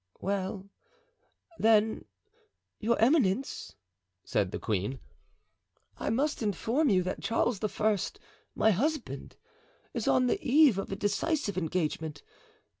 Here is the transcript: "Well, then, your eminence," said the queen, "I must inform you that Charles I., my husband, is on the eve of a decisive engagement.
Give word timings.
"Well, 0.19 0.67
then, 1.59 2.05
your 2.79 2.97
eminence," 2.99 3.75
said 4.23 4.49
the 4.49 4.57
queen, 4.57 4.99
"I 5.95 6.09
must 6.09 6.41
inform 6.41 6.89
you 6.89 7.03
that 7.03 7.21
Charles 7.21 7.63
I., 7.63 7.97
my 8.55 8.71
husband, 8.71 9.35
is 9.93 10.07
on 10.07 10.25
the 10.25 10.41
eve 10.43 10.79
of 10.79 10.91
a 10.91 10.95
decisive 10.95 11.55
engagement. 11.55 12.23